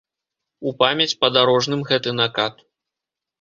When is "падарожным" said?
1.25-1.85